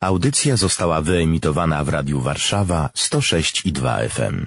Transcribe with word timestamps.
Audycja 0.00 0.56
została 0.56 1.00
wyemitowana 1.00 1.84
w 1.84 1.88
Radiu 1.88 2.20
Warszawa 2.20 2.90
106 2.94 3.66
i 3.66 3.72
2 3.72 3.98
FM. 4.08 4.46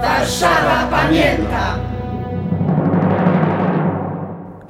Warszawa 0.00 0.88
pamięta! 0.90 1.78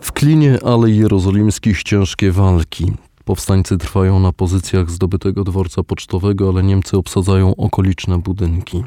W 0.01 0.13
klinie 0.13 0.59
Alei 0.65 0.97
Jerozolimskich 0.97 1.83
ciężkie 1.83 2.33
walki. 2.33 2.93
Powstańcy 3.25 3.79
trwają 3.79 4.21
na 4.21 4.33
pozycjach 4.33 4.91
zdobytego 4.91 5.45
dworca 5.45 5.83
pocztowego, 5.83 6.49
ale 6.49 6.63
Niemcy 6.63 6.97
obsadzają 6.97 7.57
okoliczne 7.57 8.19
budynki. 8.19 8.85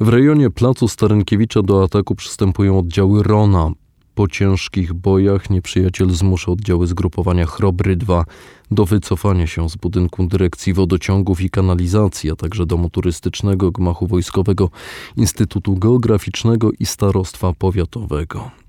W 0.00 0.08
rejonie 0.08 0.50
placu 0.50 0.88
Starynkiewicza 0.88 1.62
do 1.62 1.84
ataku 1.84 2.14
przystępują 2.14 2.78
oddziały 2.78 3.22
Rona. 3.22 3.70
Po 4.14 4.28
ciężkich 4.28 4.92
bojach 4.94 5.50
nieprzyjaciel 5.50 6.10
zmusza 6.10 6.52
oddziały 6.52 6.86
zgrupowania 6.86 7.46
Chrobry 7.46 7.98
II 8.08 8.22
do 8.70 8.84
wycofania 8.84 9.46
się 9.46 9.68
z 9.68 9.76
budynku 9.76 10.26
dyrekcji 10.26 10.74
wodociągów 10.74 11.40
i 11.40 11.50
kanalizacji, 11.50 12.30
a 12.30 12.36
także 12.36 12.66
domu 12.66 12.90
turystycznego, 12.90 13.70
gmachu 13.70 14.06
wojskowego, 14.06 14.70
Instytutu 15.16 15.76
Geograficznego 15.76 16.70
i 16.78 16.86
Starostwa 16.86 17.52
Powiatowego. 17.52 18.59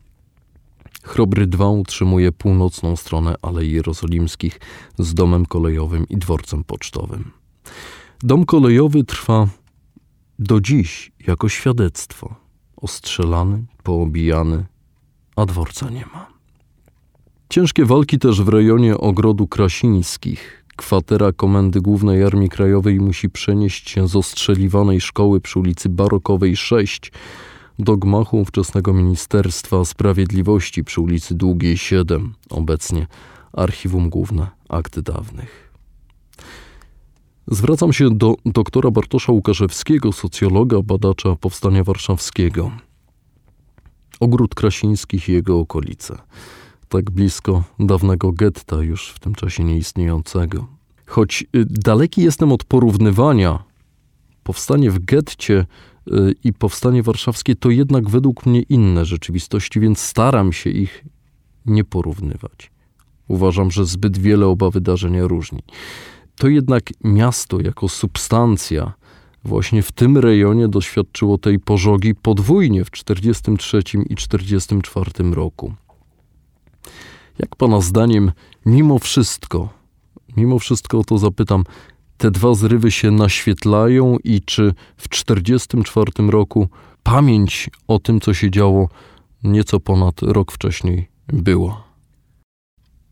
Chrobry 1.03 1.47
II 1.59 1.79
utrzymuje 1.79 2.31
północną 2.31 2.95
stronę 2.95 3.35
Alei 3.41 3.71
Jerozolimskich 3.71 4.59
z 4.99 5.13
domem 5.13 5.45
kolejowym 5.45 6.07
i 6.09 6.17
dworcem 6.17 6.63
pocztowym. 6.63 7.31
Dom 8.23 8.45
kolejowy 8.45 9.03
trwa 9.03 9.47
do 10.39 10.61
dziś 10.61 11.11
jako 11.27 11.49
świadectwo. 11.49 12.35
Ostrzelany, 12.77 13.65
poobijany, 13.83 14.65
a 15.35 15.45
dworca 15.45 15.89
nie 15.89 16.05
ma. 16.13 16.27
Ciężkie 17.49 17.85
walki 17.85 18.19
też 18.19 18.41
w 18.41 18.49
rejonie 18.49 18.97
ogrodu 18.97 19.47
Krasińskich. 19.47 20.65
Kwatera 20.75 21.31
Komendy 21.31 21.81
Głównej 21.81 22.23
Armii 22.23 22.49
Krajowej 22.49 22.99
musi 22.99 23.29
przenieść 23.29 23.89
się 23.89 24.07
z 24.07 24.15
ostrzeliwanej 24.15 25.01
szkoły 25.01 25.41
przy 25.41 25.59
ulicy 25.59 25.89
Barokowej 25.89 26.55
6 26.55 27.11
do 27.81 27.97
gmachu 27.97 28.41
ówczesnego 28.41 28.93
Ministerstwa 28.93 29.85
Sprawiedliwości 29.85 30.83
przy 30.83 31.01
ulicy 31.01 31.35
Długiej 31.35 31.77
7, 31.77 32.33
obecnie 32.49 33.07
Archiwum 33.53 34.09
Główne 34.09 34.47
Akty 34.69 35.01
Dawnych. 35.01 35.71
Zwracam 37.47 37.93
się 37.93 38.09
do 38.09 38.35
doktora 38.45 38.91
Bartosza 38.91 39.31
Łukaszewskiego, 39.31 40.11
socjologa, 40.11 40.81
badacza 40.81 41.35
Powstania 41.35 41.83
Warszawskiego. 41.83 42.71
Ogród 44.19 44.55
Krasińskich 44.55 45.29
i 45.29 45.31
jego 45.31 45.59
okolice. 45.59 46.17
Tak 46.89 47.11
blisko 47.11 47.63
dawnego 47.79 48.31
getta, 48.31 48.83
już 48.83 49.09
w 49.09 49.19
tym 49.19 49.35
czasie 49.35 49.63
nieistniejącego. 49.63 50.67
Choć 51.05 51.43
y, 51.55 51.65
daleki 51.65 52.21
jestem 52.21 52.51
od 52.51 52.63
porównywania, 52.63 53.63
powstanie 54.43 54.91
w 54.91 54.99
getcie 55.05 55.65
i 56.43 56.53
powstanie 56.53 57.03
warszawskie 57.03 57.55
to 57.55 57.69
jednak 57.69 58.09
według 58.09 58.45
mnie 58.45 58.61
inne 58.61 59.05
rzeczywistości, 59.05 59.79
więc 59.79 59.99
staram 59.99 60.53
się 60.53 60.69
ich 60.69 61.05
nie 61.65 61.83
porównywać. 61.83 62.71
Uważam, 63.27 63.71
że 63.71 63.85
zbyt 63.85 64.17
wiele 64.17 64.47
oba 64.47 64.69
wydarzenia 64.69 65.27
różni. 65.27 65.63
To 66.35 66.47
jednak 66.47 66.83
miasto 67.03 67.61
jako 67.61 67.89
substancja 67.89 68.93
właśnie 69.43 69.83
w 69.83 69.91
tym 69.91 70.17
rejonie 70.17 70.67
doświadczyło 70.67 71.37
tej 71.37 71.59
pożogi 71.59 72.15
podwójnie 72.15 72.85
w 72.85 72.89
1943 72.91 73.77
i 74.09 74.15
1944 74.15 75.35
roku. 75.35 75.73
Jak 77.39 77.55
pana 77.55 77.81
zdaniem, 77.81 78.31
mimo 78.65 78.99
wszystko, 78.99 79.69
mimo 80.37 80.59
wszystko 80.59 80.99
o 80.99 81.03
to 81.03 81.17
zapytam, 81.17 81.63
te 82.21 82.31
dwa 82.31 82.53
zrywy 82.53 82.91
się 82.91 83.11
naświetlają 83.11 84.17
i 84.23 84.41
czy 84.41 84.73
w 84.97 85.07
1944 85.07 86.31
roku 86.31 86.67
pamięć 87.03 87.69
o 87.87 87.99
tym, 87.99 88.19
co 88.19 88.33
się 88.33 88.51
działo 88.51 88.89
nieco 89.43 89.79
ponad 89.79 90.21
rok 90.21 90.51
wcześniej, 90.51 91.09
była? 91.27 91.90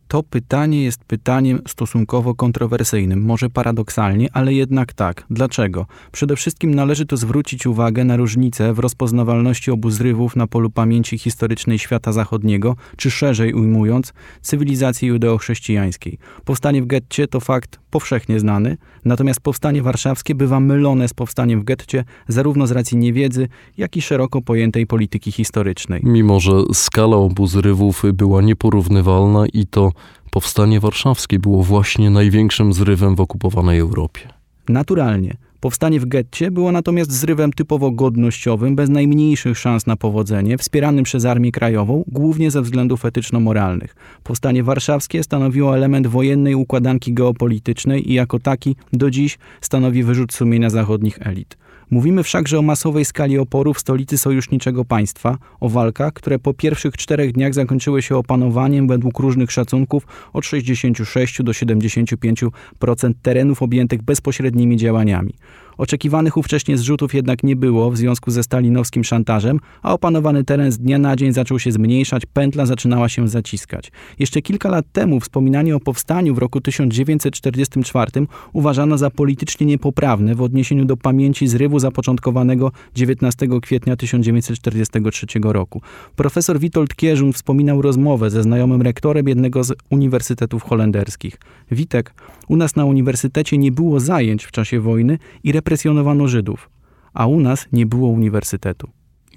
To 0.10 0.24
pytanie 0.24 0.84
jest 0.84 1.04
pytaniem 1.04 1.62
stosunkowo 1.68 2.36
kontrowersyjnym, 2.36 3.22
może 3.22 3.50
paradoksalnie, 3.50 4.28
ale 4.34 4.54
jednak 4.54 4.94
tak. 4.94 5.26
Dlaczego? 5.30 5.86
Przede 6.12 6.36
wszystkim 6.36 6.76
należy 6.76 7.06
tu 7.06 7.18
zwrócić 7.18 7.66
uwagę 7.66 8.04
na 8.04 8.18
różnicę 8.18 8.74
w 8.74 8.80
rozpoznawalności 8.80 9.72
obu 9.72 9.90
zrywów 9.90 10.36
na 10.36 10.48
polu 10.48 10.70
pamięci 10.70 11.18
historycznej 11.18 11.80
świata 11.80 12.12
zachodniego, 12.12 12.76
czy 12.98 13.12
szerzej 13.12 13.54
ujmując, 13.54 14.14
cywilizacji 14.42 15.08
judeo-chrześcijańskiej. 15.08 16.18
Powstanie 16.46 16.82
w 16.82 16.86
getcie 16.86 17.28
to 17.28 17.40
fakt 17.40 17.80
powszechnie 17.90 18.40
znany, 18.40 18.78
natomiast 19.06 19.40
powstanie 19.42 19.82
warszawskie 19.82 20.36
bywa 20.36 20.60
mylone 20.60 21.08
z 21.08 21.14
powstaniem 21.14 21.62
w 21.62 21.64
getcie 21.64 22.04
zarówno 22.28 22.68
z 22.68 22.72
racji 22.72 22.98
niewiedzy, 22.98 23.48
jak 23.78 23.98
i 23.98 24.02
szeroko 24.02 24.42
pojętej 24.42 24.88
polityki 24.88 25.32
historycznej. 25.32 26.02
Mimo, 26.04 26.40
że 26.40 26.52
skala 26.74 27.18
obu 27.18 27.48
zrywów 27.48 28.04
była 28.14 28.42
nieporównywalna 28.42 29.46
i 29.54 29.66
to 29.66 29.92
powstanie 30.32 30.80
warszawskie 30.80 31.40
było 31.40 31.64
właśnie 31.64 32.10
największym 32.10 32.74
zrywem 32.74 33.16
w 33.16 33.22
okupowanej 33.22 33.80
Europie. 33.80 34.22
Naturalnie. 34.70 35.38
Powstanie 35.60 36.00
w 36.00 36.06
getcie 36.06 36.52
było 36.52 36.72
natomiast 36.72 37.12
zrywem 37.12 37.54
typowo 37.54 37.92
godnościowym, 37.92 38.76
bez 38.76 38.90
najmniejszych 38.90 39.58
szans 39.58 39.88
na 39.88 39.96
powodzenie, 39.96 40.58
wspieranym 40.58 41.04
przez 41.04 41.26
Armię 41.26 41.52
Krajową, 41.52 42.04
głównie 42.08 42.52
ze 42.52 42.62
względów 42.62 43.06
etyczno-moralnych. 43.06 43.96
Powstanie 44.24 44.64
warszawskie 44.64 45.24
stanowiło 45.24 45.76
element 45.78 46.08
wojennej 46.08 46.56
układanki 46.56 47.14
geopolitycznej 47.14 48.12
i 48.12 48.14
jako 48.14 48.40
taki 48.40 48.76
do 48.94 49.12
dziś 49.12 49.38
stanowi 49.62 50.04
wyrzut 50.04 50.34
sumienia 50.34 50.70
zachodnich 50.70 51.28
elit. 51.28 51.58
Mówimy 51.92 52.24
wszakże 52.24 52.60
o 52.60 52.62
masowej 52.62 53.06
skali 53.06 53.38
oporu 53.38 53.74
w 53.74 53.80
stolicy 53.80 54.18
sojuszniczego 54.18 54.86
państwa, 54.86 55.38
o 55.60 55.70
walkach, 55.70 56.14
które 56.14 56.40
po 56.40 56.54
pierwszych 56.54 56.98
czterech 56.98 57.32
dniach 57.32 57.54
zakończyły 57.54 58.02
się 58.02 58.18
opanowaniem 58.18 58.88
według 58.88 59.20
różnych 59.20 59.52
szacunków 59.52 60.08
od 60.34 60.46
66 60.46 61.44
do 61.44 61.52
75% 61.52 63.14
terenów 63.22 63.62
objętych 63.62 64.02
bezpośrednimi 64.02 64.78
działaniami. 64.78 65.34
Oczekiwanych 65.80 66.38
ówcześnie 66.38 66.78
zrzutów 66.78 67.14
jednak 67.14 67.44
nie 67.44 67.56
było 67.56 67.92
w 67.92 67.98
związku 67.98 68.32
ze 68.32 68.44
stalinowskim 68.44 69.04
szantażem, 69.04 69.60
a 69.82 69.94
opanowany 69.94 70.44
teren 70.44 70.72
z 70.72 70.78
dnia 70.78 70.98
na 70.98 71.16
dzień 71.16 71.34
zaczął 71.34 71.60
się 71.60 71.72
zmniejszać, 71.72 72.26
pętla 72.26 72.66
zaczynała 72.66 73.10
się 73.10 73.28
zaciskać. 73.28 73.92
Jeszcze 74.20 74.42
kilka 74.42 74.70
lat 74.70 74.86
temu 74.92 75.20
wspominanie 75.20 75.76
o 75.76 75.80
powstaniu 75.80 76.36
w 76.36 76.38
roku 76.38 76.62
1944 76.62 78.12
uważano 78.54 78.98
za 78.98 79.10
politycznie 79.10 79.68
niepoprawne 79.68 80.36
w 80.36 80.42
odniesieniu 80.42 80.86
do 80.86 80.98
pamięci 80.98 81.48
zrywu 81.48 81.80
zapoczątkowanego 81.80 82.72
19 82.96 83.48
kwietnia 83.62 83.96
1943 83.96 85.28
roku. 85.44 85.82
Profesor 86.16 86.60
Witold 86.60 86.96
Kierzun 86.96 87.34
wspominał 87.34 87.82
rozmowę 87.82 88.30
ze 88.30 88.44
znajomym 88.44 88.82
rektorem 88.82 89.28
jednego 89.28 89.64
z 89.64 89.74
uniwersytetów 89.90 90.64
holenderskich. 90.64 91.38
Witek, 91.72 92.14
u 92.48 92.56
nas 92.56 92.76
na 92.76 92.86
uniwersytecie 92.86 93.58
nie 93.58 93.72
było 93.72 94.00
zajęć 94.00 94.46
w 94.46 94.52
czasie 94.52 94.80
wojny 94.80 95.18
i 95.44 95.52
represjonowano 95.70 96.28
Żydów, 96.28 96.70
a 97.14 97.28
u 97.28 97.40
nas 97.40 97.68
nie 97.72 97.86
było 97.86 98.10
uniwersytetu. 98.10 98.90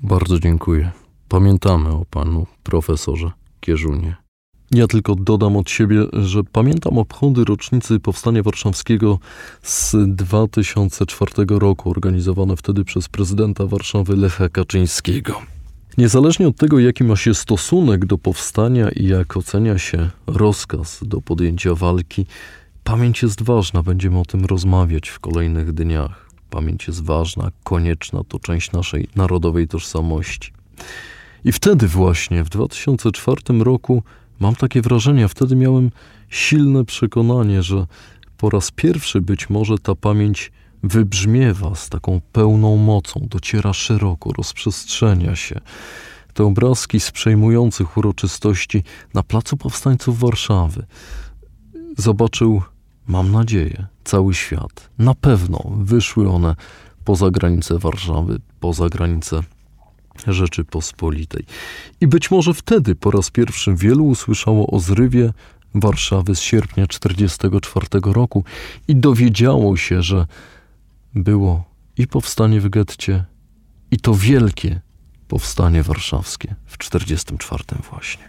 Bardzo 0.02 0.38
dziękuję. 0.38 0.90
Pamiętamy 1.28 1.88
o 1.88 2.04
panu 2.10 2.46
profesorze 2.62 3.30
Kierzunie. 3.60 4.16
Ja 4.70 4.86
tylko 4.86 5.14
dodam 5.14 5.56
od 5.56 5.70
siebie, 5.70 6.06
że 6.12 6.44
pamiętam 6.44 6.98
obchody 6.98 7.44
rocznicy 7.44 8.00
Powstania 8.00 8.42
Warszawskiego 8.42 9.18
z 9.62 9.94
2004 10.06 11.32
roku, 11.48 11.90
organizowane 11.90 12.56
wtedy 12.56 12.84
przez 12.84 13.08
prezydenta 13.08 13.66
Warszawy 13.66 14.16
Lecha 14.16 14.48
Kaczyńskiego. 14.48 15.42
Niezależnie 15.98 16.48
od 16.48 16.56
tego, 16.56 16.78
jaki 16.78 17.04
ma 17.04 17.16
się 17.16 17.34
stosunek 17.34 18.06
do 18.06 18.18
powstania 18.18 18.90
i 18.90 19.06
jak 19.06 19.36
ocenia 19.36 19.78
się 19.78 20.10
rozkaz 20.26 21.00
do 21.02 21.20
podjęcia 21.20 21.74
walki, 21.74 22.26
pamięć 22.84 23.22
jest 23.22 23.42
ważna, 23.42 23.82
będziemy 23.82 24.18
o 24.18 24.24
tym 24.24 24.44
rozmawiać 24.44 25.08
w 25.08 25.20
kolejnych 25.20 25.72
dniach. 25.72 26.28
Pamięć 26.50 26.86
jest 26.86 27.04
ważna, 27.04 27.50
konieczna, 27.64 28.24
to 28.28 28.38
część 28.38 28.72
naszej 28.72 29.08
narodowej 29.16 29.68
tożsamości. 29.68 30.52
I 31.44 31.52
wtedy 31.52 31.88
właśnie, 31.88 32.44
w 32.44 32.48
2004 32.48 33.42
roku, 33.58 34.02
mam 34.40 34.54
takie 34.54 34.82
wrażenie, 34.82 35.28
wtedy 35.28 35.56
miałem 35.56 35.90
silne 36.28 36.84
przekonanie, 36.84 37.62
że 37.62 37.86
po 38.36 38.50
raz 38.50 38.70
pierwszy 38.70 39.20
być 39.20 39.50
może 39.50 39.78
ta 39.78 39.94
pamięć 39.94 40.52
wybrzmiewa 40.82 41.74
z 41.74 41.88
taką 41.88 42.20
pełną 42.32 42.76
mocą, 42.76 43.20
dociera 43.30 43.72
szeroko, 43.72 44.32
rozprzestrzenia 44.32 45.36
się. 45.36 45.60
Te 46.34 46.44
obrazki 46.44 47.00
z 47.00 47.10
przejmujących 47.10 47.96
uroczystości 47.96 48.82
na 49.14 49.22
Placu 49.22 49.56
Powstańców 49.56 50.18
Warszawy 50.18 50.86
zobaczył 51.98 52.62
mam 53.06 53.32
nadzieję, 53.32 53.86
cały 54.04 54.34
świat. 54.34 54.90
Na 54.98 55.14
pewno 55.14 55.62
wyszły 55.76 56.30
one 56.30 56.56
poza 57.04 57.30
granice 57.30 57.78
Warszawy, 57.78 58.40
poza 58.60 58.88
granice 58.88 59.40
Rzeczypospolitej. 60.26 61.44
I 62.00 62.06
być 62.06 62.30
może 62.30 62.54
wtedy 62.54 62.94
po 62.94 63.10
raz 63.10 63.30
pierwszy 63.30 63.74
wielu 63.74 64.06
usłyszało 64.06 64.66
o 64.66 64.80
zrywie 64.80 65.32
Warszawy 65.74 66.34
z 66.34 66.40
sierpnia 66.40 66.86
1944 66.86 68.12
roku 68.14 68.44
i 68.88 68.96
dowiedziało 68.96 69.76
się, 69.76 70.02
że 70.02 70.26
było 71.14 71.64
i 71.96 72.06
powstanie 72.06 72.60
w 72.60 72.68
getcie, 72.68 73.24
i 73.90 73.96
to 73.96 74.14
wielkie 74.14 74.80
powstanie 75.28 75.82
warszawskie 75.82 76.54
w 76.66 76.78
1944 76.78 77.64
właśnie. 77.90 78.24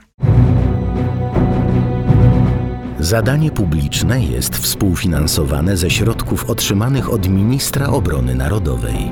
Zadanie 3.03 3.51
publiczne 3.51 4.23
jest 4.23 4.57
współfinansowane 4.57 5.77
ze 5.77 5.89
środków 5.89 6.49
otrzymanych 6.49 7.13
od 7.13 7.27
Ministra 7.27 7.87
Obrony 7.87 8.35
Narodowej. 8.35 9.11